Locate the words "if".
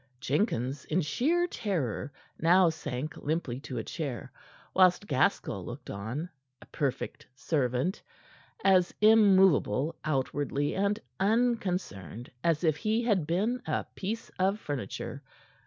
12.63-12.77